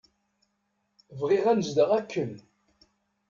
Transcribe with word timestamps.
Bɣiɣ 1.19 1.45
anezdeɣ 1.51 1.89
akken. 1.99 2.31